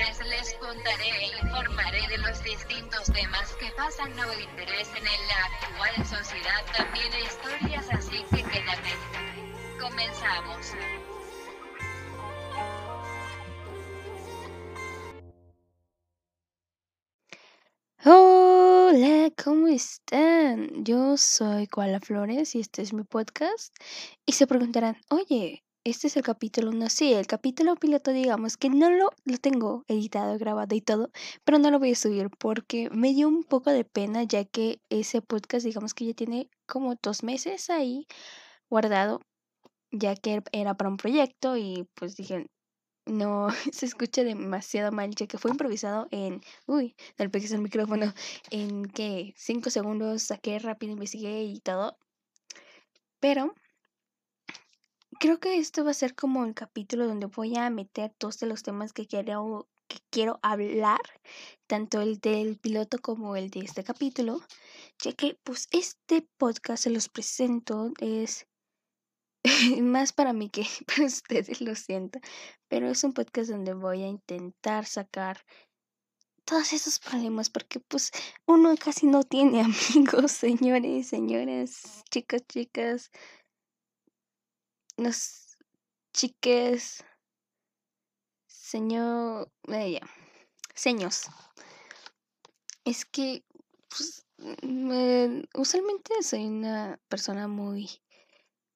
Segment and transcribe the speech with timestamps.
[0.00, 5.44] menores les contaré e informaré de los distintos temas que pasan nuevo interés en la
[5.44, 8.92] actual sociedad, también historias así que quédate.
[9.78, 10.74] Comenzamos.
[18.04, 20.84] Hola, ¿cómo están?
[20.84, 23.76] Yo soy Koala Flores y este es mi podcast.
[24.24, 26.88] Y se preguntarán, oye, este es el capítulo 1.
[26.90, 31.10] Sí, el capítulo piloto, digamos que no lo, lo tengo editado, grabado y todo,
[31.44, 34.80] pero no lo voy a subir porque me dio un poco de pena ya que
[34.90, 38.06] ese podcast, digamos que ya tiene como dos meses ahí
[38.68, 39.20] guardado,
[39.90, 42.46] ya que era para un proyecto y pues dije,
[43.06, 48.12] no, se escucha demasiado mal, ya que fue improvisado en, uy, del pegué el micrófono,
[48.50, 51.96] en que cinco segundos saqué rápido, investigué y todo.
[53.20, 53.54] Pero
[55.20, 58.46] creo que esto va a ser como el capítulo donde voy a meter todos de
[58.46, 61.02] los temas que quiero, que quiero hablar,
[61.68, 64.40] tanto el del piloto como el de este capítulo,
[65.04, 68.46] ya que pues este podcast se los presento es
[69.82, 72.18] más para mí que para ustedes, lo siento,
[72.68, 75.44] pero es un podcast donde voy a intentar sacar
[76.46, 78.10] todos esos problemas porque pues
[78.46, 79.60] uno casi no tiene
[79.94, 83.10] amigos, señores, señoras, chicas, chicas,
[85.00, 85.56] los
[86.12, 87.04] chiques,
[88.46, 90.00] señor, ella,
[90.74, 91.22] seños.
[92.84, 93.44] Es que
[93.88, 94.26] pues,
[95.54, 97.88] usualmente soy una persona muy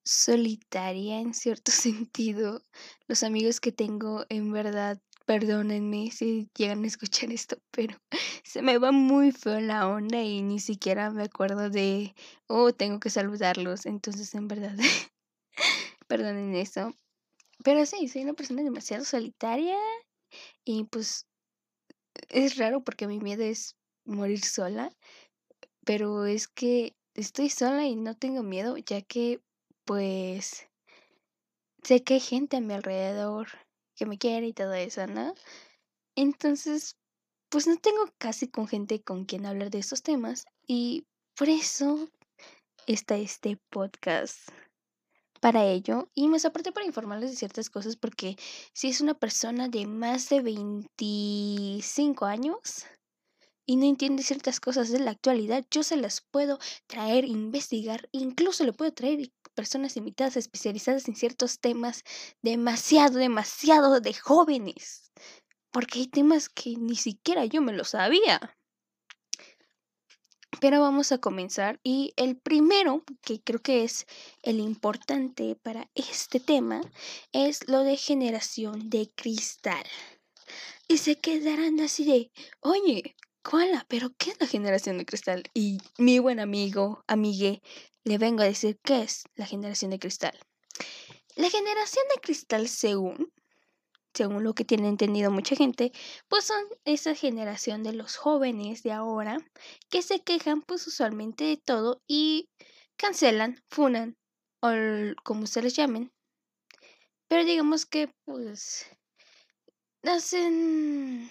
[0.05, 2.62] solitaria en cierto sentido.
[3.06, 7.97] Los amigos que tengo, en verdad, perdónenme si llegan a escuchar esto, pero
[8.44, 12.14] se me va muy feo la onda y ni siquiera me acuerdo de,
[12.47, 13.86] oh, tengo que saludarlos.
[13.86, 14.77] Entonces, en verdad,
[16.05, 16.94] perdonen eso.
[17.62, 19.77] Pero sí, soy una persona demasiado solitaria
[20.64, 21.27] y pues
[22.28, 24.91] es raro porque mi miedo es morir sola,
[25.84, 29.41] pero es que estoy sola y no tengo miedo, ya que
[29.84, 30.66] pues
[31.82, 33.48] sé que hay gente a mi alrededor
[33.94, 35.34] que me quiere y todo eso, ¿no?
[36.16, 36.97] Entonces,
[37.48, 41.06] pues no tengo casi con gente con quien hablar de estos temas y
[41.37, 42.09] por eso
[42.87, 44.48] está este podcast
[45.44, 48.38] para ello y más aparte para informarles de ciertas cosas porque
[48.72, 52.87] si es una persona de más de 25 años
[53.66, 58.65] y no entiende ciertas cosas de la actualidad, yo se las puedo traer, investigar, incluso
[58.65, 62.05] le puedo traer personas invitadas especializadas en ciertos temas
[62.41, 65.12] demasiado, demasiado de jóvenes.
[65.71, 68.56] Porque hay temas que ni siquiera yo me lo sabía.
[70.64, 74.06] Pero vamos a comenzar y el primero, que creo que es
[74.42, 76.80] el importante para este tema,
[77.32, 79.84] es lo de generación de cristal.
[80.88, 83.84] Y se quedarán así de, oye, ¿cuál?
[83.88, 85.42] ¿Pero qué es la generación de cristal?
[85.52, 87.60] Y mi buen amigo, amigue,
[88.02, 90.41] le vengo a decir qué es la generación de cristal.
[91.36, 93.34] La generación de cristal, según,
[94.14, 95.92] según lo que tiene entendido mucha gente,
[96.28, 99.38] pues son esa generación de los jóvenes de ahora
[99.91, 102.48] que se quejan pues usualmente de todo y
[102.97, 104.16] cancelan, funan
[104.60, 104.70] o
[105.25, 106.12] como ustedes llamen.
[107.28, 108.86] Pero digamos que pues
[110.02, 111.31] hacen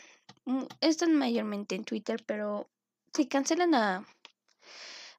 [0.82, 2.70] están mayormente en Twitter, pero
[3.14, 4.06] si cancelan a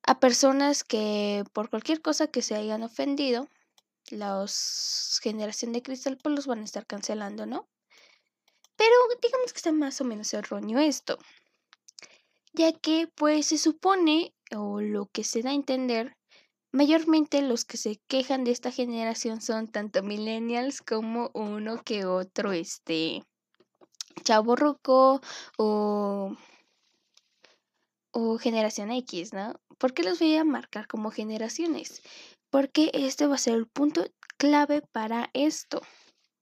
[0.07, 3.49] a personas que por cualquier cosa que se hayan ofendido,
[4.11, 4.45] la
[5.23, 7.69] generación de cristal pues los van a estar cancelando, ¿no?
[8.77, 11.19] Pero digamos que está más o menos erróneo esto,
[12.53, 16.17] ya que pues se supone, o lo que se da a entender,
[16.73, 22.53] mayormente los que se quejan de esta generación son tanto millennials como uno que otro,
[22.53, 23.25] este,
[24.25, 25.21] chavo roco
[25.57, 26.37] o
[28.15, 29.61] o generación X, ¿no?
[29.77, 32.01] ¿Por qué los voy a marcar como generaciones?
[32.55, 34.07] Porque este va a ser el punto
[34.37, 35.83] clave para esto,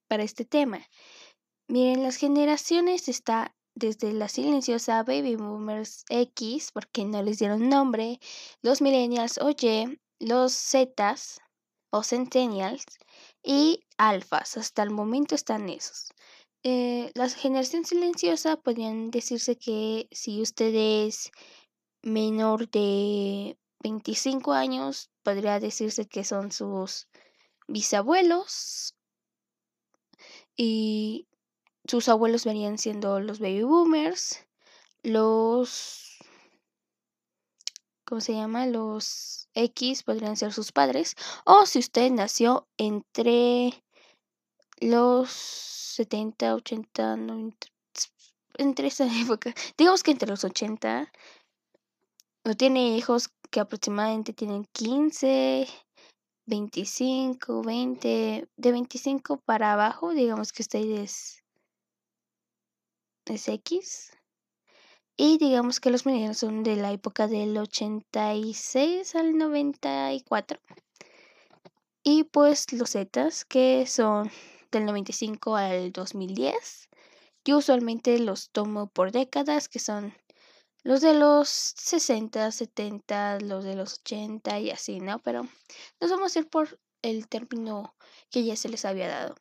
[0.08, 0.86] para este tema.
[1.68, 8.20] Miren, las generaciones está desde la silenciosa Baby Boomers X, porque no les dieron nombre,
[8.60, 11.40] los Millennials o Y, los Zetas
[11.90, 12.84] o Centennials
[13.42, 14.58] y Alfas.
[14.58, 16.10] Hasta el momento están esos.
[16.62, 21.30] Eh, la generación silenciosa podrían decirse que si ustedes
[22.02, 27.08] menor de 25 años, podría decirse que son sus
[27.66, 28.94] bisabuelos
[30.56, 31.28] y
[31.86, 34.46] sus abuelos venían siendo los baby boomers,
[35.02, 36.18] los
[38.04, 38.66] ¿cómo se llama?
[38.66, 43.82] Los X podrían ser sus padres o si usted nació entre
[44.80, 47.66] los 70, 80, 90,
[48.58, 51.10] entre esa época, digamos que entre los 80,
[52.44, 55.68] o tiene hijos que aproximadamente tienen 15,
[56.46, 61.44] 25, 20, de 25 para abajo, digamos que ustedes
[63.26, 64.16] es X.
[65.18, 70.58] Y digamos que los millennials son de la época del 86 al 94.
[72.02, 74.30] Y pues los Zetas, que son
[74.70, 76.88] del 95 al 2010.
[77.44, 80.14] Yo usualmente los tomo por décadas, que son
[80.82, 85.20] los de los 60, 70, los de los 80 y así, ¿no?
[85.20, 85.46] Pero
[86.00, 87.94] nos vamos a ir por el término
[88.30, 89.36] que ya se les había dado.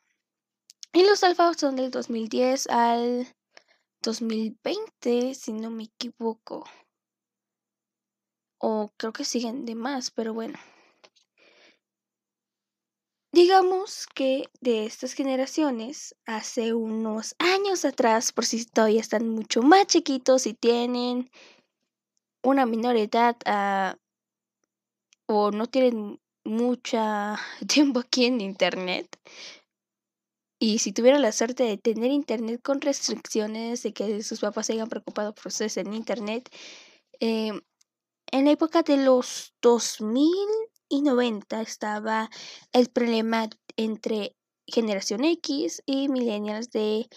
[0.92, 3.26] Y los alfa son del 2010 al
[4.02, 6.64] 2020, si no me equivoco.
[8.58, 10.58] O creo que siguen de más, pero bueno.
[13.32, 19.86] Digamos que de estas generaciones, hace unos años atrás, por si todavía están mucho más
[19.86, 21.30] chiquitos y tienen
[22.42, 23.96] una menor edad ah,
[25.26, 29.18] o no tienen mucha tiempo aquí en internet,
[30.62, 34.74] y si tuvieran la suerte de tener internet con restricciones, de que sus papás se
[34.74, 36.48] hayan preocupado por ustedes en internet,
[37.18, 37.62] em,
[38.30, 40.28] en la época de los 2000
[40.92, 42.30] y 90 estaba
[42.72, 44.36] el problema entre
[44.66, 47.08] generación X y millennials de,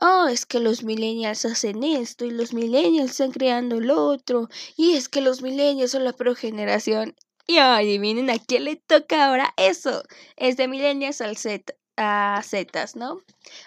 [0.00, 4.92] oh, es que los millennials hacen esto y los millennials están creando lo otro y
[4.92, 7.14] es que los millennials son la progeneración.
[7.46, 10.02] Y adivinen a quién le toca ahora eso.
[10.36, 13.18] Es de millennials al Z, a Zetas, ¿no?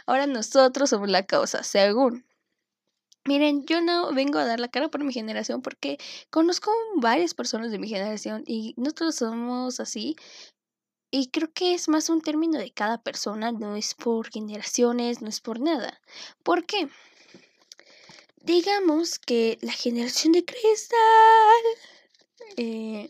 [0.08, 2.26] Ahora nosotros somos la causa, según.
[3.26, 5.98] Miren, yo no vengo a dar la cara por mi generación porque
[6.30, 10.18] conozco varias personas de mi generación y no todos somos así.
[11.10, 15.30] Y creo que es más un término de cada persona, no es por generaciones, no
[15.30, 16.02] es por nada.
[16.44, 16.90] ¿Por qué?
[18.42, 20.98] Digamos que la generación de cristal.
[22.58, 23.10] Eh,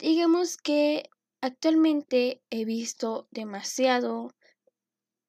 [0.00, 1.08] digamos que
[1.40, 4.34] actualmente he visto demasiado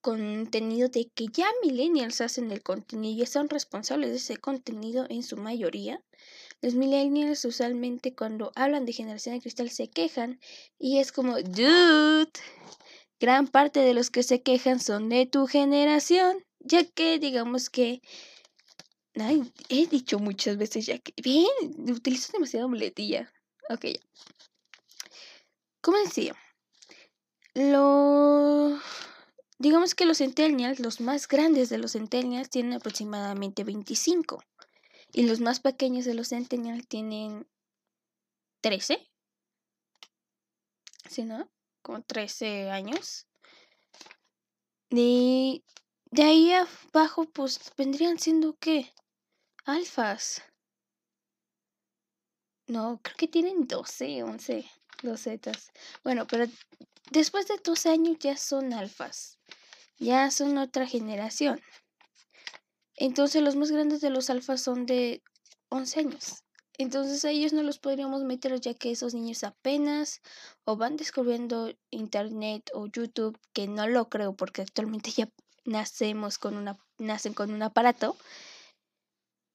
[0.02, 5.24] contenido de que ya millennials hacen el contenido y son responsables de ese contenido en
[5.24, 6.04] su mayoría.
[6.62, 10.40] Los millennials usualmente cuando hablan de generación de cristal se quejan
[10.78, 12.32] y es como, dude,
[13.20, 18.02] gran parte de los que se quejan son de tu generación, ya que digamos que...
[19.16, 21.14] Ay, he dicho muchas veces ya que...
[21.22, 21.48] Bien,
[21.90, 23.32] utilizo demasiado muletilla.
[23.70, 24.00] Ok, ya.
[25.82, 26.36] ¿Cómo decía?
[27.54, 28.80] Lo
[29.60, 34.42] Digamos que los centennials, los más grandes de los centennials, tienen aproximadamente 25.
[35.12, 37.46] Y los más pequeños de los centennials tienen
[38.62, 39.06] 13.
[41.10, 41.50] ¿Sí, no?
[41.82, 43.28] Como 13 años.
[44.92, 45.64] Y
[46.12, 48.94] de ahí abajo, pues vendrían siendo qué?
[49.66, 50.42] Alfas.
[52.68, 54.66] No, creo que tienen 12, 11,
[55.02, 55.72] los zetas.
[56.04, 56.46] Bueno, pero
[57.12, 59.40] después de 12 años ya son alfas
[60.00, 61.62] ya son otra generación.
[62.96, 65.22] Entonces los más grandes de los alfas son de
[65.70, 66.44] 11 años.
[66.78, 70.22] Entonces a ellos no los podríamos meter ya que esos niños apenas
[70.64, 75.30] o van descubriendo internet o YouTube, que no lo creo porque actualmente ya
[75.66, 78.16] nacemos con una, nacen con un aparato,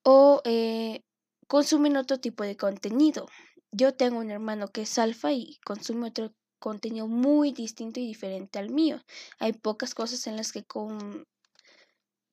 [0.03, 1.03] o eh,
[1.49, 3.27] consumen otro tipo de contenido.
[3.73, 8.59] Yo tengo un hermano que es alfa y consume otro contenido muy distinto y diferente
[8.59, 9.03] al mío.
[9.39, 10.65] Hay pocas cosas en las que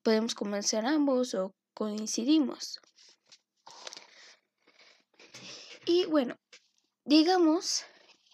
[0.02, 2.80] podemos convencer ambos o coincidimos.
[5.84, 6.36] Y bueno,
[7.04, 7.84] digamos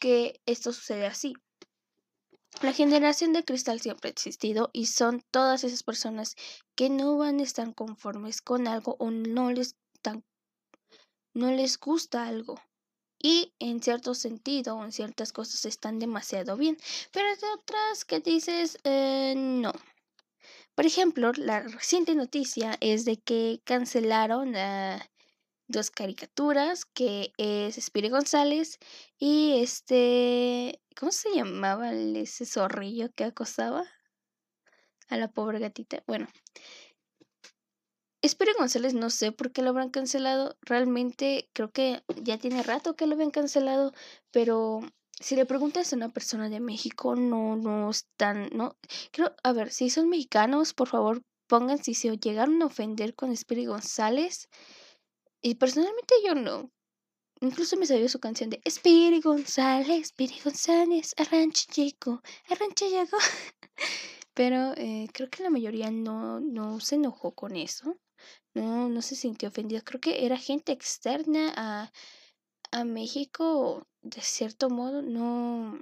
[0.01, 1.35] que esto sucede así.
[2.63, 6.35] La generación de cristal siempre ha existido y son todas esas personas
[6.75, 9.77] que no van a estar conformes con algo o no les,
[11.35, 12.61] no les gusta algo
[13.21, 16.77] y en cierto sentido en ciertas cosas están demasiado bien,
[17.13, 19.73] pero hay otras que dices eh, no.
[20.75, 24.55] Por ejemplo, la reciente noticia es de que cancelaron
[25.67, 28.79] dos caricaturas, que es Espiri González
[29.19, 33.85] y este, ¿cómo se llamaba ese zorrillo que acosaba
[35.09, 36.05] a la pobre gatita?
[36.07, 36.29] Bueno,
[38.21, 40.57] Espero González no sé por qué lo habrán cancelado.
[40.63, 43.93] Realmente creo que ya tiene rato que lo habían cancelado,
[44.33, 44.81] pero
[45.21, 48.77] si le preguntas a una persona de México, no, no están, no.
[49.13, 53.33] Creo, a ver, si son mexicanos, por favor, pongan si se llegaron a ofender con
[53.33, 54.49] Espíritu González.
[55.41, 56.71] Y personalmente yo no.
[57.41, 63.19] incluso me salió su canción de Spiri González, Spiri González, arranche chico, arranche llegó.
[64.35, 67.97] Pero eh, creo que la mayoría no, no se enojó con eso.
[68.55, 69.81] No, no se sintió ofendida.
[69.83, 71.93] Creo que era gente externa a,
[72.73, 75.79] a México, de cierto modo, no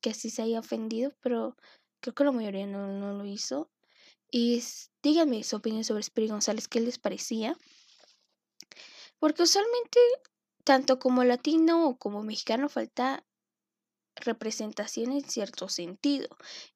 [0.00, 1.56] que sí se haya ofendido, pero
[2.00, 3.70] creo que la mayoría no, no lo hizo.
[4.30, 4.62] Y
[5.02, 7.56] díganme su opinión sobre Spiri González, ¿qué les parecía?
[9.18, 9.98] Porque usualmente,
[10.64, 13.24] tanto como latino o como mexicano, falta
[14.16, 16.28] representación en cierto sentido.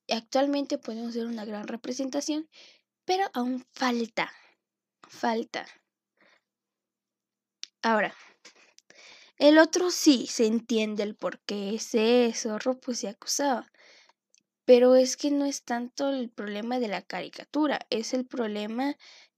[0.09, 2.49] Actualmente podemos ver una gran representación,
[3.05, 4.33] pero aún falta.
[5.13, 5.67] Falta.
[7.83, 8.15] Ahora,
[9.39, 13.71] el otro sí se entiende el por qué ese zorro pues se acusaba.
[14.65, 18.97] Pero es que no es tanto el problema de la caricatura, es el problema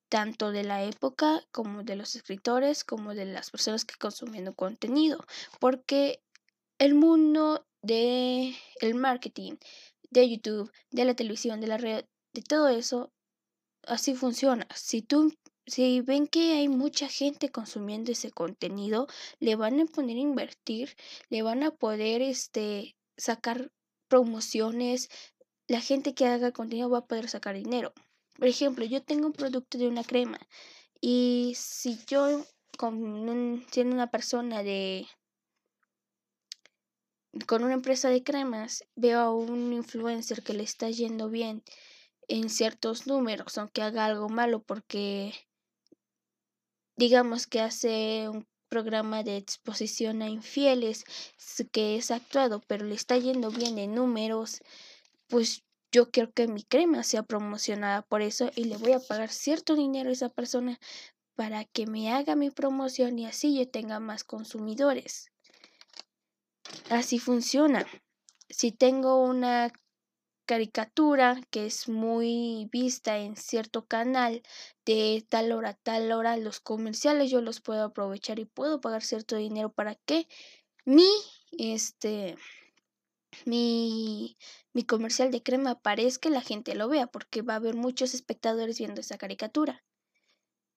[0.09, 5.19] tanto de la época como de los escritores, como de las personas que consumen contenido,
[5.59, 6.23] porque
[6.79, 9.57] el mundo de el marketing,
[10.11, 13.13] de YouTube, de la televisión, de la red, de todo eso,
[13.87, 14.67] así funciona.
[14.75, 15.33] Si tú
[15.67, 19.07] si ven que hay mucha gente consumiendo ese contenido,
[19.41, 20.97] le van a poner a invertir,
[21.31, 23.71] le van a poder este sacar
[24.09, 25.09] promociones,
[25.67, 27.93] la gente que haga contenido va a poder sacar dinero.
[28.39, 30.39] Por ejemplo, yo tengo un producto de una crema
[31.01, 32.45] y si yo
[32.77, 35.07] con siendo una persona de
[37.47, 41.63] con una empresa de cremas veo a un influencer que le está yendo bien
[42.29, 45.35] en ciertos números, aunque haga algo malo porque
[46.97, 51.05] digamos que hace un programa de exposición a infieles
[51.71, 54.63] que es actuado, pero le está yendo bien en números,
[55.29, 59.31] pues yo quiero que mi crema sea promocionada por eso y le voy a pagar
[59.31, 60.81] cierto dinero a esa persona
[61.37, 65.31] para que me haga mi promoción y así yo tenga más consumidores.
[66.91, 67.87] Así funciona.
[68.49, 69.73] Si tengo una
[70.45, 74.43] caricatura que es muy vista en cierto canal
[74.85, 79.03] de tal hora a tal hora los comerciales yo los puedo aprovechar y puedo pagar
[79.03, 80.29] cierto dinero para que
[80.85, 81.09] mi
[81.59, 82.37] este
[83.47, 84.37] mi,
[84.73, 88.15] mi comercial de crema aparezca y la gente lo vea porque va a haber muchos
[88.15, 89.85] espectadores viendo esa caricatura.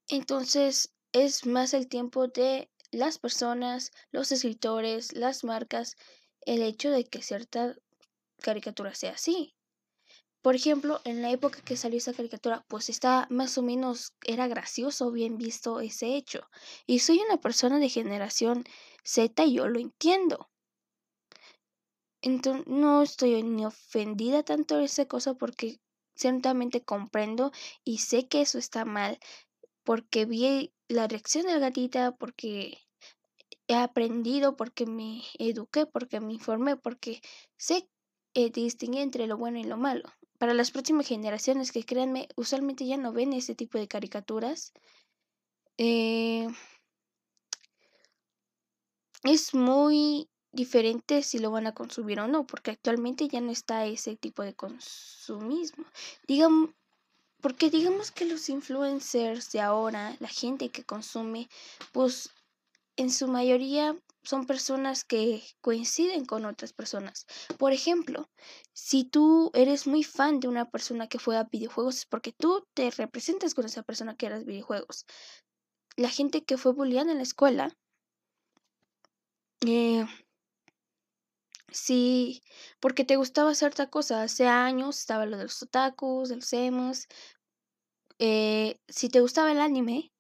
[0.08, 5.98] Entonces es más el tiempo de las personas los escritores las marcas
[6.46, 7.76] el hecho de que cierta
[8.42, 9.57] caricatura sea así
[10.48, 14.48] por ejemplo, en la época que salió esa caricatura, pues está más o menos, era
[14.48, 16.50] gracioso, bien visto ese hecho.
[16.86, 18.64] Y soy una persona de generación
[19.04, 20.50] Z y yo lo entiendo.
[22.22, 25.82] Entonces, no estoy ni ofendida tanto de esa cosa porque
[26.16, 27.52] ciertamente comprendo
[27.84, 29.20] y sé que eso está mal
[29.84, 32.78] porque vi la reacción de la gatita, porque
[33.68, 37.22] he aprendido, porque me eduqué, porque me informé, porque
[37.58, 37.90] sé
[38.34, 42.86] eh, distinguir entre lo bueno y lo malo para las próximas generaciones que créanme, usualmente
[42.86, 44.74] ya no ven ese tipo de caricaturas.
[45.78, 46.48] Eh,
[49.24, 53.86] es muy diferente si lo van a consumir o no, porque actualmente ya no está
[53.86, 55.86] ese tipo de consumismo.
[56.28, 56.72] Digamos,
[57.42, 61.50] porque digamos que los influencers de ahora, la gente que consume,
[61.92, 62.30] pues
[62.96, 63.96] en su mayoría
[64.28, 67.26] son personas que coinciden con otras personas.
[67.58, 68.30] Por ejemplo,
[68.74, 72.92] si tú eres muy fan de una persona que juega videojuegos es porque tú te
[72.92, 75.06] representas con esa persona que era videojuegos.
[75.96, 77.78] La gente que fue bulliada en la escuela,
[79.66, 80.06] eh,
[81.72, 82.44] sí,
[82.82, 84.24] porque te gustaba cierta cosa.
[84.24, 87.08] Hace años estaba lo de los otakus, de los emos.
[88.20, 90.12] Eh, si te gustaba el anime,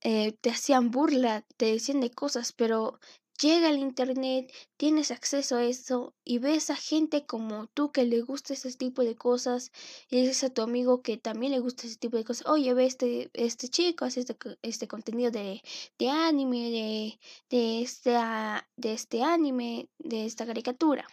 [0.00, 2.98] eh, te hacían burla, te decían de cosas, pero
[3.40, 8.20] llega al internet, tienes acceso a eso y ves a gente como tú que le
[8.22, 9.72] gusta ese tipo de cosas
[10.10, 12.86] y dices a tu amigo que también le gusta ese tipo de cosas, oye, ve
[12.86, 15.62] este, este chico, hace este, este contenido de,
[15.98, 17.18] de anime, de,
[17.50, 21.06] de, esta, de este anime, de esta caricatura.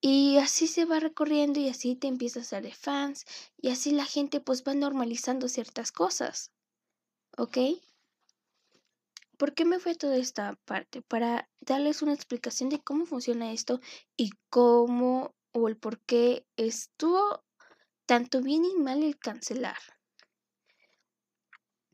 [0.00, 3.24] Y así se va recorriendo y así te empiezas a hacer fans
[3.56, 6.52] y así la gente pues va normalizando ciertas cosas.
[7.36, 7.58] ¿Ok?
[9.38, 11.00] ¿Por qué me fue toda esta parte?
[11.00, 13.80] Para darles una explicación de cómo funciona esto
[14.16, 17.44] y cómo o el por qué estuvo
[18.04, 19.78] tanto bien y mal el cancelar.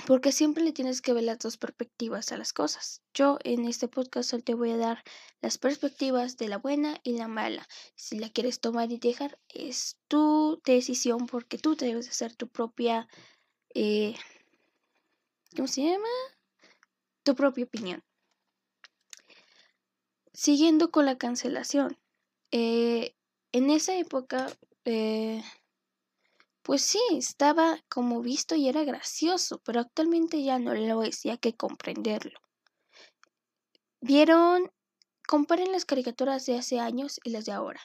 [0.07, 3.03] Porque siempre le tienes que ver las dos perspectivas a las cosas.
[3.13, 5.05] Yo en este podcast te voy a dar
[5.43, 7.69] las perspectivas de la buena y la mala.
[7.95, 12.49] Si la quieres tomar y dejar, es tu decisión porque tú te debes hacer tu
[12.49, 13.07] propia...
[13.75, 14.15] Eh,
[15.55, 16.09] ¿Cómo se llama?
[17.25, 18.03] Tu propia opinión.
[20.35, 21.97] siguiendo con la cancelación.
[22.51, 23.15] Eh,
[23.53, 24.49] en esa época,
[24.85, 25.43] eh,
[26.63, 31.31] pues sí, estaba como visto y era gracioso, pero actualmente ya no lo es, y
[31.31, 32.39] hay que comprenderlo.
[34.01, 34.71] Vieron,
[35.27, 37.81] comparen las caricaturas de hace años y las de ahora.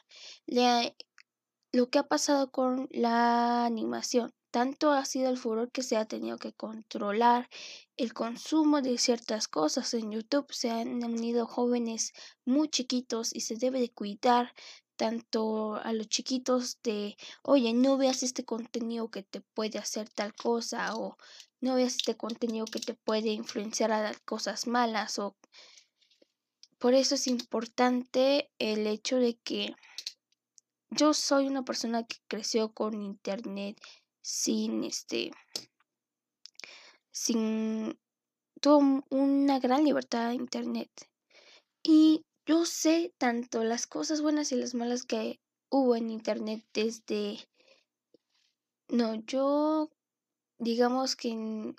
[1.72, 4.34] lo que ha pasado con la animación.
[4.52, 7.50] Tanto ha sido el furor que se ha tenido que controlar
[7.98, 9.94] el consumo de ciertas cosas.
[9.94, 12.14] En YouTube se han unido jóvenes
[12.46, 14.54] muy chiquitos y se debe de cuidar
[14.96, 20.36] tanto a los chiquitos de, oye, no veas este contenido que te puede hacer tal
[20.36, 21.18] cosa o
[21.62, 25.38] no veas este contenido que te puede influenciar a cosas malas o
[26.80, 29.74] por eso es importante el hecho de que
[30.90, 33.80] yo soy una persona que creció con internet
[34.22, 35.32] sin este
[37.12, 38.00] sin
[38.62, 40.90] tuvo una gran libertad de internet.
[41.84, 47.38] Y yo sé tanto las cosas buenas y las malas que hubo en internet desde
[48.88, 49.90] no yo
[50.58, 51.76] digamos que en,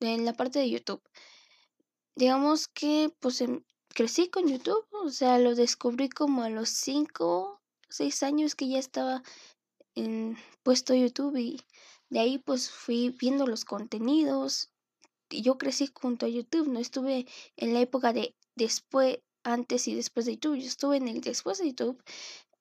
[0.00, 1.02] la parte de YouTube.
[2.14, 7.60] Digamos que pues em, crecí con YouTube o sea lo descubrí como a los 5
[7.88, 9.22] 6 años que ya estaba
[9.94, 11.60] en puesto YouTube y
[12.08, 14.70] de ahí pues fui viendo los contenidos.
[15.30, 19.94] Y yo crecí junto a YouTube, no estuve en la época de después, antes y
[19.94, 20.58] después de YouTube.
[20.58, 22.02] Yo estuve en el después de YouTube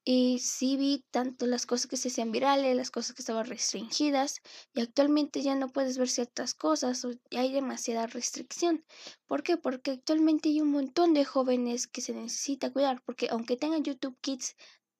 [0.05, 4.41] y sí vi tanto las cosas que se hacían virales, las cosas que estaban restringidas
[4.73, 8.83] y actualmente ya no puedes ver ciertas cosas o ya hay demasiada restricción.
[9.27, 9.57] ¿Por qué?
[9.57, 14.17] Porque actualmente hay un montón de jóvenes que se necesita cuidar porque aunque tengan YouTube
[14.21, 14.55] Kids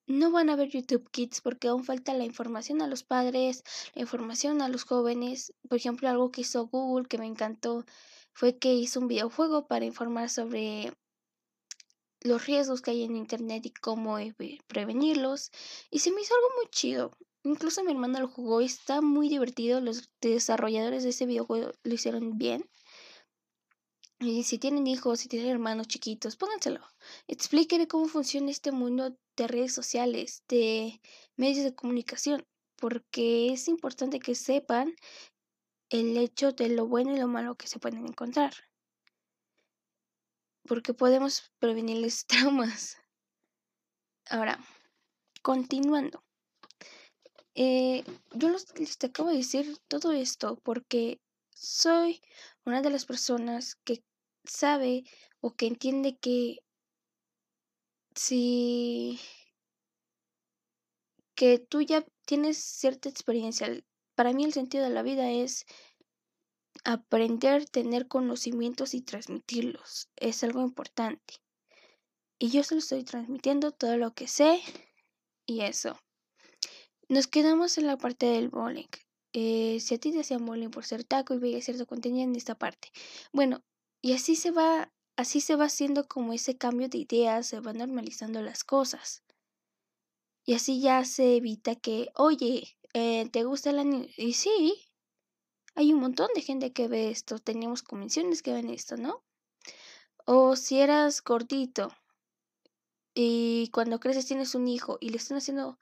[0.10, 3.63] no van a ver YouTube Kids porque aún falta la información a los padres,
[3.94, 5.54] la información a los jóvenes.
[5.70, 7.86] Por ejemplo, algo que hizo Google que me encantó
[8.34, 10.92] fue que hizo un videojuego para informar sobre
[12.22, 14.18] los riesgos que hay en Internet y cómo
[14.68, 15.51] prevenirlos.
[15.92, 17.12] Y se me hizo algo muy chido.
[17.44, 19.80] Incluso mi hermana lo jugó y está muy divertido.
[19.80, 22.67] Los desarrolladores de ese videojuego lo hicieron bien.
[24.21, 26.82] Y si tienen hijos, si tienen hermanos chiquitos, pónganselo.
[27.27, 30.99] Explíquenle cómo funciona este mundo de redes sociales, de
[31.38, 34.93] medios de comunicación, porque es importante que sepan
[35.89, 38.53] el hecho de lo bueno y lo malo que se pueden encontrar.
[40.67, 42.97] Porque podemos prevenirles traumas.
[44.29, 44.60] Ahora,
[45.41, 46.25] continuando.
[47.55, 48.03] Eh,
[48.34, 51.21] yo les, les acabo de decir todo esto porque
[51.55, 52.21] soy
[52.65, 54.03] una de las personas que
[54.43, 55.04] sabe
[55.41, 56.60] o que entiende que
[58.15, 59.19] si
[61.36, 63.69] que tú ya tienes cierta experiencia.
[64.15, 65.65] Para mí el sentido de la vida es
[66.84, 70.10] aprender, tener conocimientos y transmitirlos.
[70.17, 71.36] Es algo importante.
[72.39, 74.62] Y yo solo estoy transmitiendo todo lo que sé
[75.45, 75.97] y eso.
[77.08, 78.89] Nos quedamos en la parte del bowling.
[79.32, 82.36] Eh, si a ti te hacían bullying por ser taco y veía cierto contenido en
[82.36, 82.91] esta parte.
[83.32, 83.63] Bueno,
[84.02, 87.78] y así se va, así se va haciendo como ese cambio de ideas, se van
[87.78, 89.24] normalizando las cosas.
[90.46, 93.84] Y así ya se evita que, oye, eh, ¿te gusta la
[94.18, 94.90] Y sí,
[95.76, 97.40] hay un montón de gente que ve esto.
[97.40, 99.24] Teníamos convenciones que ven esto, ¿no?
[100.26, 101.92] O si eras gordito
[103.14, 105.80] y cuando creces tienes un hijo y le están haciendo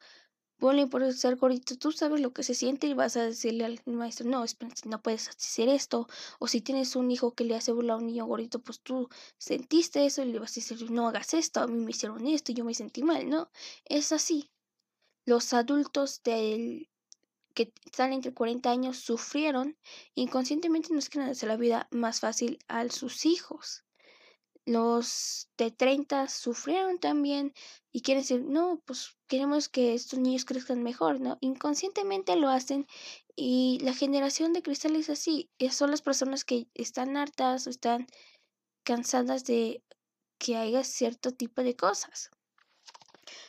[0.59, 3.79] Ponle por ser gordito, tú sabes lo que se siente y vas a decirle al
[3.85, 4.43] maestro, no,
[4.85, 6.07] no puedes hacer esto.
[6.39, 9.07] O si tienes un hijo que le hace burla a un niño gordito, pues tú
[9.37, 12.51] sentiste eso y le vas a decir, no hagas esto, a mí me hicieron esto
[12.51, 13.51] y yo me sentí mal, ¿no?
[13.85, 14.51] Es así.
[15.25, 16.89] Los adultos del
[17.53, 19.77] que están entre 40 años sufrieron,
[20.15, 23.86] inconscientemente nos quieren hacer la vida más fácil a sus hijos
[24.67, 27.53] los de 30 sufrieron también
[27.93, 31.37] y quieren decir, no, pues queremos que estos niños crezcan mejor, ¿no?
[31.39, 32.85] Inconscientemente lo hacen
[33.33, 38.07] y la generación de cristal es así, son las personas que están hartas o están
[38.83, 39.81] cansadas de
[40.37, 42.29] que haya cierto tipo de cosas.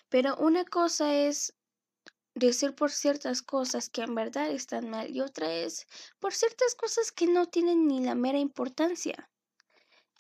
[0.09, 1.53] Pero una cosa es
[2.37, 5.89] decir por ciertas cosas que en verdad están mal y otra es
[6.21, 9.29] por ciertas cosas que no tienen ni la mera importancia.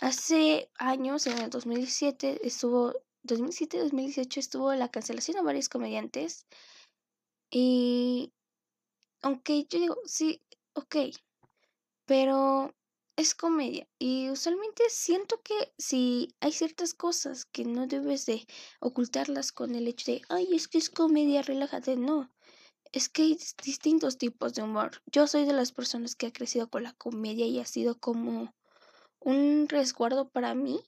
[0.01, 2.93] Hace años, en el 2017, estuvo,
[3.25, 6.47] 2007-2018 estuvo la cancelación de varios comediantes.
[7.51, 8.33] Y
[9.23, 10.41] aunque yo digo, sí,
[10.75, 10.97] ok,
[12.07, 12.73] pero
[13.17, 13.89] es comedia.
[13.99, 18.47] Y usualmente siento que si hay ciertas cosas que no debes de
[18.79, 21.97] ocultarlas con el hecho de, ay, es que es comedia, relájate.
[21.97, 22.31] No,
[22.93, 25.03] es que hay distintos tipos de humor.
[25.07, 28.55] Yo soy de las personas que ha crecido con la comedia y ha sido como
[29.20, 30.81] un resguardo para mí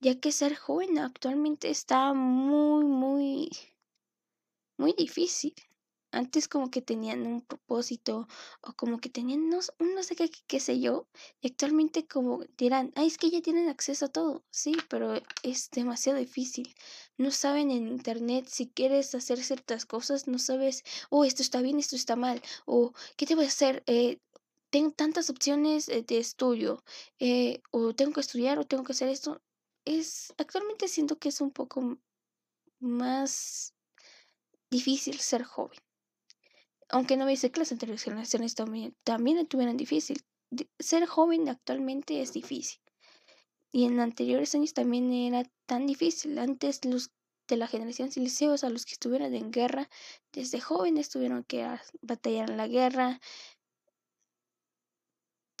[0.00, 3.50] ya que ser joven actualmente está muy, muy,
[4.78, 5.54] muy difícil.
[6.12, 8.26] Antes como que tenían un propósito
[8.62, 11.06] o como que tenían no, no sé qué, qué sé yo.
[11.40, 14.42] Y actualmente como dirán, ay, es que ya tienen acceso a todo.
[14.50, 16.74] Sí, pero es demasiado difícil.
[17.16, 21.78] No saben en internet si quieres hacer ciertas cosas, no sabes, oh, esto está bien,
[21.78, 22.42] esto está mal.
[22.66, 23.84] O, ¿qué te voy a hacer?
[23.86, 24.18] Eh,
[24.70, 26.82] tengo tantas opciones eh, de estudio.
[27.18, 29.42] Eh, o tengo que estudiar o tengo que hacer esto.
[29.84, 31.98] Es, actualmente siento que es un poco
[32.80, 33.74] más
[34.70, 35.80] difícil ser joven
[36.90, 40.22] aunque no que las anteriores generaciones también, también tuvieran difícil.
[40.78, 42.80] Ser joven actualmente es difícil.
[43.72, 46.38] Y en anteriores años también era tan difícil.
[46.38, 47.10] Antes los
[47.46, 49.88] de la generación silenciosa, los que estuvieran en guerra,
[50.32, 51.66] desde jóvenes tuvieron que
[52.02, 53.20] batallar en la guerra.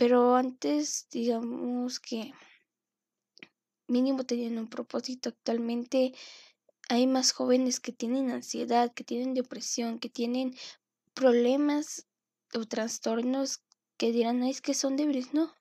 [0.00, 2.32] Pero antes, digamos que
[3.86, 5.28] mínimo tenían un propósito.
[5.28, 6.14] Actualmente
[6.88, 10.56] hay más jóvenes que tienen ansiedad, que tienen depresión, que tienen
[11.12, 12.06] problemas
[12.54, 13.60] o trastornos
[13.98, 15.54] que dirán, es que son débiles, no.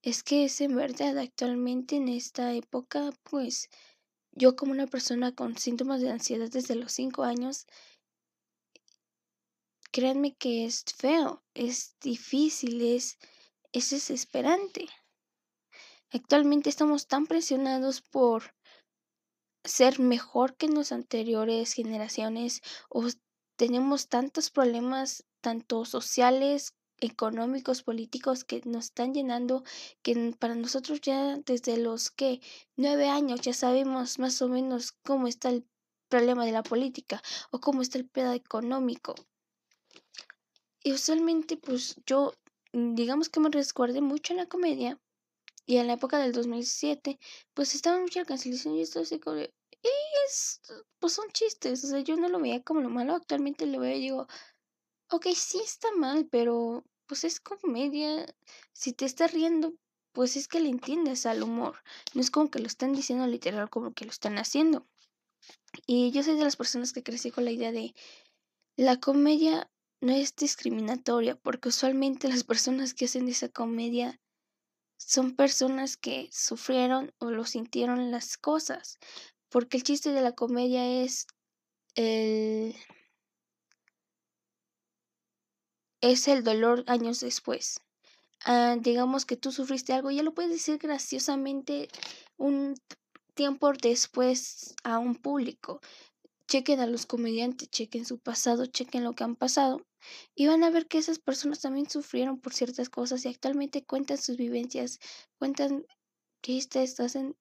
[0.00, 3.68] Es que es en verdad, actualmente en esta época, pues
[4.30, 7.66] yo como una persona con síntomas de ansiedad desde los 5 años,
[9.90, 13.18] créanme que es feo, es difícil, es,
[13.72, 14.88] es desesperante.
[16.12, 18.54] Actualmente estamos tan presionados por
[19.64, 23.06] ser mejor que las anteriores generaciones o
[23.56, 29.64] tenemos tantos problemas, tanto sociales, económicos, políticos, que nos están llenando,
[30.02, 32.40] que para nosotros ya desde los que
[32.76, 35.66] nueve años ya sabemos más o menos cómo está el
[36.08, 39.14] problema de la política o cómo está el pedo económico.
[40.82, 42.32] Y usualmente, pues yo,
[42.72, 44.98] digamos que me resguardé mucho en la comedia.
[45.66, 47.18] Y en la época del 2007,
[47.54, 49.40] pues estaba mucha cancelación y esto así como
[49.82, 49.88] y
[50.26, 50.60] es,
[50.98, 53.96] pues son chistes, o sea, yo no lo veía como lo malo, actualmente lo veo
[53.96, 54.26] y digo,
[55.10, 58.26] ok, sí está mal, pero pues es comedia,
[58.72, 59.74] si te estás riendo,
[60.12, 61.82] pues es que le entiendes al humor,
[62.14, 64.86] no es como que lo están diciendo literal como que lo están haciendo.
[65.86, 67.94] Y yo soy de las personas que crecí con la idea de
[68.76, 74.18] la comedia no es discriminatoria, porque usualmente las personas que hacen esa comedia
[74.96, 78.98] son personas que sufrieron o lo sintieron las cosas.
[79.50, 81.26] Porque el chiste de la comedia es
[81.94, 82.74] el
[86.02, 87.80] es el dolor años después.
[88.46, 91.88] Ah, digamos que tú sufriste algo, ya lo puedes decir graciosamente
[92.38, 92.74] un
[93.34, 95.80] tiempo después a un público.
[96.48, 99.86] Chequen a los comediantes, chequen su pasado, chequen lo que han pasado
[100.34, 104.18] y van a ver que esas personas también sufrieron por ciertas cosas y actualmente cuentan
[104.18, 104.98] sus vivencias,
[105.38, 105.86] cuentan
[106.42, 107.36] chistes, hacen,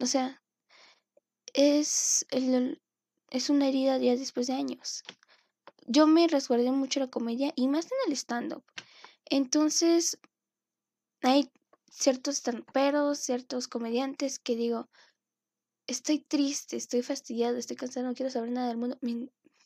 [0.00, 0.42] o sea,
[1.54, 2.80] es, el,
[3.30, 5.02] es una herida ya después de años.
[5.86, 8.64] Yo me resguardé mucho la comedia y más en el stand-up.
[9.24, 10.18] Entonces,
[11.22, 11.50] hay
[11.90, 12.42] ciertos
[12.72, 14.88] pero ciertos comediantes que digo,
[15.86, 18.98] estoy triste, estoy fastidiado, estoy cansado, no quiero saber nada del mundo.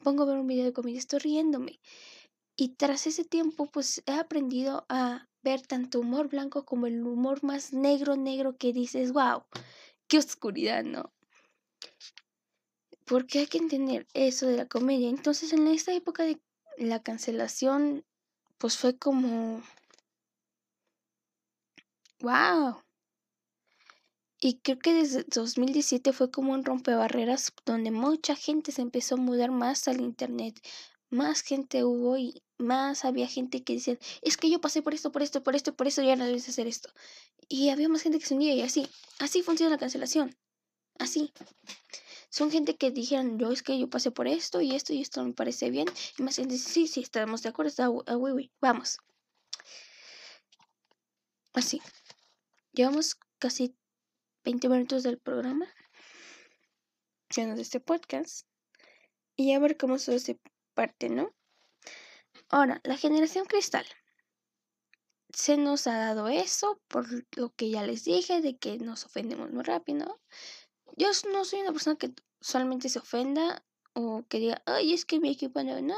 [0.03, 1.81] Pongo a ver un video de comedia, estoy riéndome.
[2.63, 7.43] Y tras ese tiempo, pues he aprendido a ver tanto humor blanco como el humor
[7.43, 9.43] más negro, negro que dices, wow,
[10.07, 11.13] qué oscuridad, ¿no?
[13.05, 15.09] Porque hay que entender eso de la comedia.
[15.09, 16.41] Entonces, en esta época de
[16.79, 18.05] la cancelación,
[18.59, 19.61] pues fue como...
[22.21, 22.81] ¡Wow!
[24.39, 29.19] Y creo que desde 2017 fue como un rompebarreras donde mucha gente se empezó a
[29.19, 30.61] mudar más al internet.
[31.13, 35.13] Más gente hubo y más había gente que decía, es que yo pasé por esto,
[35.13, 36.89] por esto, por esto, por eso ya no debes hacer esto.
[37.49, 40.35] Y había más gente que se unía y así, así funciona la cancelación.
[40.99, 41.31] Así.
[42.31, 45.23] Son gente que dijeron, yo es que yo pasé por esto y esto y esto
[45.23, 45.87] me parece bien.
[46.19, 48.19] Y más gente dice, sí, sí, estamos de acuerdo, está, ah,
[48.63, 48.97] vamos.
[51.53, 51.83] Así.
[52.73, 53.77] Llevamos casi
[54.45, 55.67] 20 minutos del programa.
[57.37, 58.47] De este podcast.
[59.37, 60.13] Y ya ver cómo se
[60.75, 61.35] parte, ¿no?
[62.49, 63.87] Ahora, la generación cristal.
[65.33, 67.07] Se nos ha dado eso por
[67.37, 70.21] lo que ya les dije, de que nos ofendemos muy rápido
[70.97, 75.21] yo no soy una persona que solamente se ofenda o que diga, ay, es que
[75.21, 75.95] mi equipo no, no,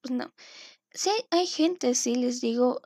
[0.00, 0.32] pues no.
[0.92, 2.80] Sí, hay gente, sí, les digo,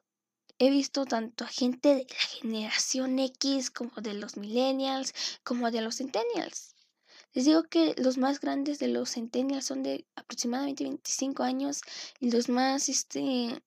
[0.59, 5.83] he visto tanto a gente de la generación X como de los millennials, como de
[5.83, 6.75] los centennials.
[7.35, 11.83] Les digo que los más grandes de los centennials son de aproximadamente 25 años
[12.21, 13.63] y los más, este,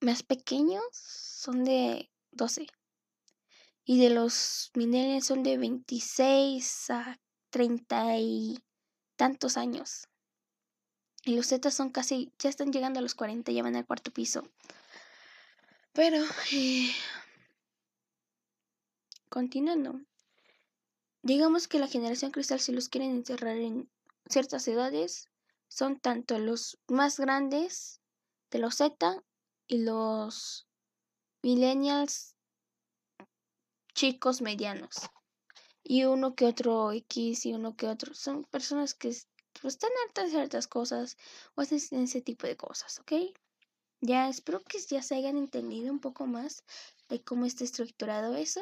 [0.00, 2.66] más pequeños son de 12.
[3.84, 7.18] Y de los millennials son de 26 a
[7.50, 8.58] 30 y
[9.16, 10.08] tantos años.
[11.24, 14.12] Y los Z son casi, ya están llegando a los 40, ya van al cuarto
[14.12, 14.48] piso.
[15.92, 16.92] Pero, eh,
[19.28, 20.00] continuando.
[21.22, 23.90] Digamos que la generación cristal, si los quieren encerrar en
[24.28, 25.28] ciertas edades,
[25.68, 28.00] son tanto los más grandes
[28.50, 29.22] de los Z
[29.66, 30.66] y los
[31.42, 32.34] millennials
[33.94, 35.10] chicos medianos.
[35.82, 38.14] Y uno que otro X y uno que otro.
[38.14, 39.08] Son personas que
[39.60, 41.16] pues, están hartas de ciertas cosas
[41.54, 43.12] o hacen ese tipo de cosas, ¿ok?
[44.00, 46.62] Ya espero que ya se hayan entendido un poco más
[47.08, 48.60] de cómo está estructurado eso.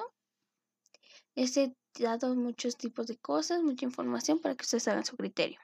[1.37, 5.61] He dado muchos tipos de cosas, mucha información para que ustedes hagan su criterio.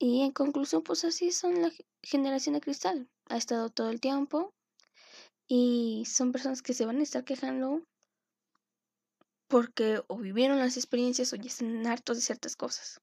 [0.00, 1.70] Y en conclusión, pues así son la
[2.02, 3.08] generación de cristal.
[3.28, 4.52] Ha estado todo el tiempo
[5.46, 7.82] y son personas que se van a estar quejando
[9.48, 13.00] porque o vivieron las experiencias o ya están hartos de ciertas cosas.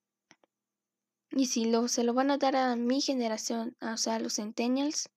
[1.31, 4.35] Y si lo, se lo van a dar a mi generación, o sea, a los
[4.35, 5.09] centennials,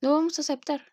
[0.00, 0.91] lo vamos a aceptar.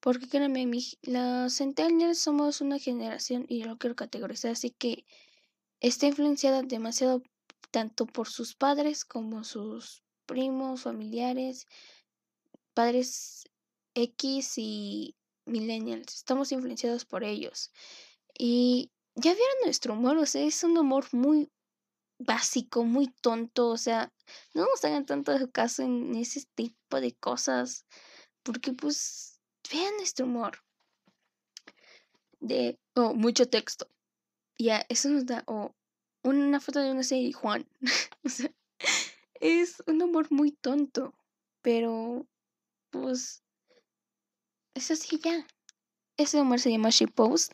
[0.00, 0.66] Porque créanme,
[1.02, 5.04] los centennials somos una generación, y yo lo quiero categorizar, así que
[5.80, 7.22] está influenciada demasiado
[7.70, 11.66] tanto por sus padres como sus primos, familiares,
[12.74, 13.44] padres
[13.94, 16.14] X y millennials.
[16.14, 17.70] Estamos influenciados por ellos.
[18.38, 21.50] Y ya vieron nuestro humor, o sea, es un humor muy
[22.18, 24.12] básico, muy tonto, o sea,
[24.54, 27.86] no nos hagan tanto caso en ese tipo de cosas,
[28.42, 29.29] porque pues
[29.70, 30.58] vean nuestro humor.
[32.40, 33.88] De, oh, mucho texto.
[34.58, 35.74] Ya, eso nos da, o
[36.22, 37.66] una foto de una serie, Juan.
[38.24, 38.50] o sea,
[39.40, 41.14] es un humor muy tonto,
[41.62, 42.26] pero
[42.90, 43.42] pues
[44.74, 45.46] es así ya.
[46.16, 47.52] Ese humor se llama Post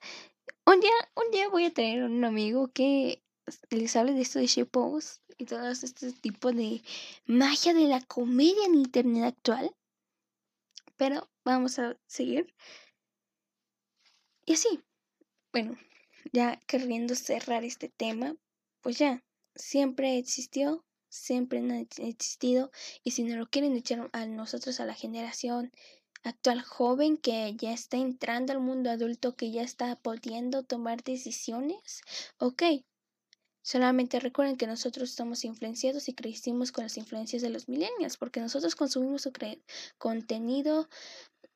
[0.67, 3.23] Un día, un día voy a tener un amigo que
[3.71, 6.83] les hable de esto de Post y todo este tipo de
[7.27, 9.76] magia de la comedia en internet actual.
[10.97, 12.55] Pero vamos a seguir.
[14.45, 14.81] Y así,
[15.53, 15.77] bueno,
[16.33, 18.37] ya queriendo cerrar este tema,
[18.81, 22.71] pues ya, siempre existió, siempre ha existido,
[23.03, 25.73] y si no lo quieren echar a nosotros, a la generación
[26.23, 32.03] actual joven que ya está entrando al mundo adulto, que ya está pudiendo tomar decisiones,
[32.39, 32.63] ok.
[33.67, 38.39] Solamente recuerden que nosotros estamos influenciados y crecimos con las influencias de los millennials, porque
[38.39, 39.33] nosotros consumimos su
[39.99, 40.89] contenido,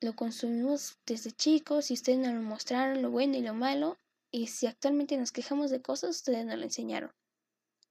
[0.01, 3.97] lo consumimos desde chicos y ustedes nos lo mostraron lo bueno y lo malo,
[4.29, 7.13] y si actualmente nos quejamos de cosas, ustedes nos lo enseñaron.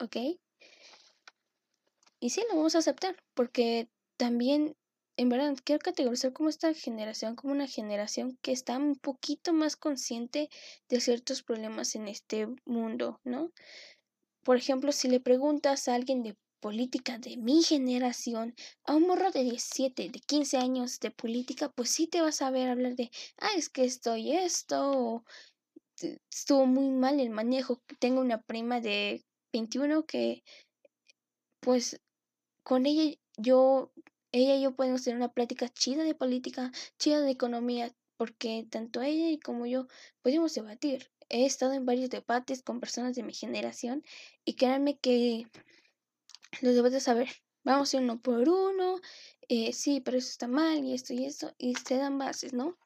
[0.01, 0.17] ¿ok?
[2.21, 4.77] Y sí, lo vamos a aceptar, porque también,
[5.17, 9.77] en verdad, quiero categorizar como esta generación, como una generación que está un poquito más
[9.77, 10.51] consciente
[10.91, 13.51] de ciertos problemas en este mundo, ¿no?
[14.45, 19.31] Por ejemplo, si le preguntas a alguien de política de mi generación, a un morro
[19.31, 23.11] de 17, de 15 años de política, pues sí te vas a ver hablar de,
[23.39, 25.25] ah, es que estoy esto, o
[26.31, 27.83] estuvo muy mal el manejo.
[27.99, 30.43] Tengo una prima de 21 que
[31.61, 32.01] pues
[32.63, 33.93] con ella yo
[34.33, 39.03] ella y yo podemos tener una plática chida de política, chida de economía, porque tanto
[39.03, 39.87] ella y como yo
[40.23, 41.11] podemos debatir.
[41.31, 44.05] He estado en varios debates con personas de mi generación
[44.45, 45.47] y créanme que
[46.61, 47.29] los debates, a ver,
[47.65, 49.01] vamos uno por uno,
[49.49, 52.77] eh, sí, pero eso está mal y esto y esto, y se dan bases, ¿no?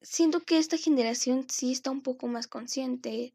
[0.00, 3.34] Siento que esta generación sí está un poco más consciente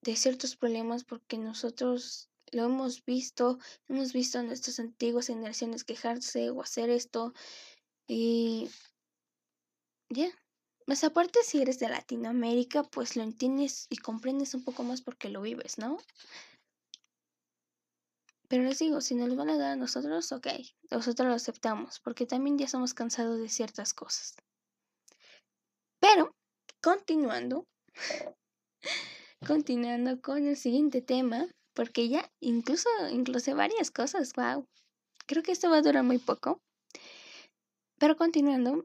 [0.00, 6.50] de ciertos problemas porque nosotros lo hemos visto, hemos visto a nuestras antiguas generaciones quejarse
[6.50, 7.34] o hacer esto
[8.06, 8.70] y
[10.08, 10.30] ya.
[10.86, 15.28] Más aparte si eres de Latinoamérica, pues lo entiendes y comprendes un poco más porque
[15.28, 15.98] lo vives, ¿no?
[18.48, 20.46] Pero les digo, si nos lo van a dar a nosotros, ok,
[20.90, 24.36] nosotros lo aceptamos, porque también ya somos cansados de ciertas cosas.
[25.98, 26.32] Pero,
[26.80, 27.66] continuando,
[29.46, 34.64] continuando con el siguiente tema, porque ya incluso incluso varias cosas, wow.
[35.26, 36.60] Creo que esto va a durar muy poco.
[37.98, 38.84] Pero continuando,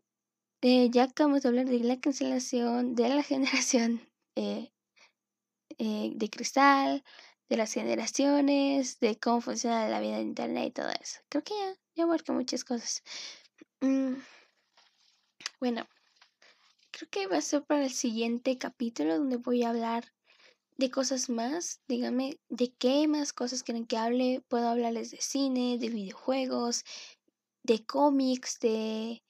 [0.62, 4.02] eh, ya acabamos de hablar de la cancelación de la generación
[4.36, 4.72] eh,
[5.78, 7.04] eh, de cristal,
[7.50, 11.20] de las generaciones, de cómo funciona la vida de internet y todo eso.
[11.30, 13.04] Creo que ya, ya abarca muchas cosas.
[13.82, 14.16] Mm,
[15.60, 15.88] bueno,
[16.92, 20.14] creo que va a ser para el siguiente capítulo donde voy a hablar
[20.78, 21.82] de cosas más.
[21.88, 24.44] Díganme de qué más cosas quieren que hable.
[24.48, 26.84] Puedo hablarles de cine, de videojuegos,
[27.64, 29.22] de cómics, de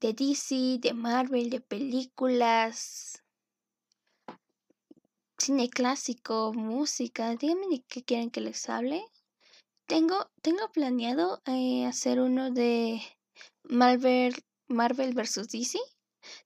[0.00, 3.22] de DC, de Marvel, de películas,
[5.38, 7.36] cine clásico, música.
[7.36, 9.04] Díganme de qué quieren que les hable.
[9.86, 13.02] Tengo, tengo planeado eh, hacer uno de
[13.64, 14.34] Marvel,
[14.68, 15.48] Marvel vs.
[15.48, 15.78] DC,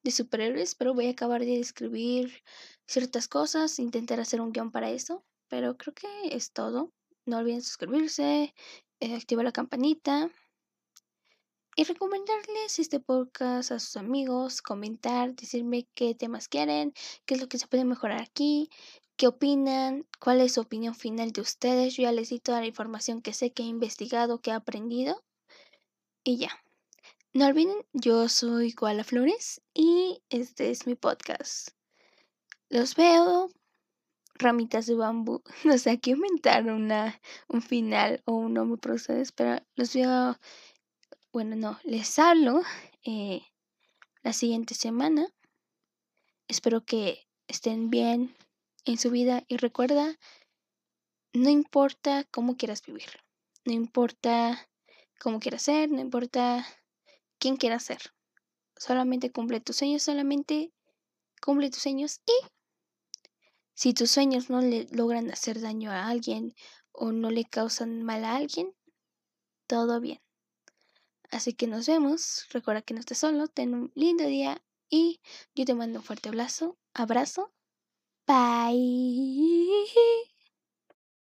[0.02, 2.42] de superhéroes, pero voy a acabar de escribir
[2.88, 6.90] ciertas cosas, intentar hacer un guion para eso, pero creo que es todo.
[7.26, 8.52] No olviden suscribirse,
[9.00, 10.30] eh, activar la campanita
[11.76, 16.92] y recomendarles este podcast a sus amigos, comentar, decirme qué temas quieren,
[17.26, 18.70] qué es lo que se puede mejorar aquí,
[19.16, 21.96] qué opinan, cuál es su opinión final de ustedes.
[21.96, 25.24] Yo ya les di toda la información que sé, que he investigado, que he aprendido
[26.22, 26.50] y ya.
[27.32, 31.70] No olviden, yo soy Koala Flores y este es mi podcast.
[32.68, 33.50] Los veo,
[34.34, 35.42] ramitas de bambú.
[35.64, 40.38] No sé, aquí inventar una, un final o un nombre para ustedes, pero los veo
[41.34, 42.62] bueno, no, les hablo
[43.02, 43.42] eh,
[44.22, 45.26] la siguiente semana.
[46.46, 48.36] Espero que estén bien
[48.84, 50.16] en su vida y recuerda,
[51.32, 53.08] no importa cómo quieras vivir,
[53.64, 54.70] no importa
[55.18, 56.64] cómo quieras ser, no importa
[57.40, 58.14] quién quieras ser.
[58.76, 60.72] Solamente cumple tus sueños, solamente
[61.42, 62.46] cumple tus sueños y
[63.74, 66.54] si tus sueños no le logran hacer daño a alguien
[66.92, 68.72] o no le causan mal a alguien,
[69.66, 70.23] todo bien.
[71.34, 72.46] Así que nos vemos.
[72.50, 73.48] Recuerda que no estés solo.
[73.48, 75.20] Ten un lindo día y
[75.54, 76.78] yo te mando un fuerte abrazo.
[76.94, 77.52] Abrazo.
[78.26, 79.84] Bye.